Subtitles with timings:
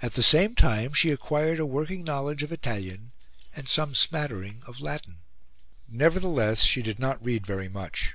[0.00, 3.10] At the same time, she acquired a working knowledge of Italian
[3.56, 5.18] and some smattering of Latin.
[5.88, 8.14] Nevertheless, she did not read very much.